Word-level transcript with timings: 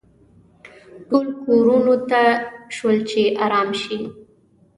ټول 1.09 1.27
کورونو 1.43 1.95
ته 2.09 2.23
شول 2.75 2.97
چې 3.09 3.21
ارام 3.45 3.69
شي. 3.81 3.97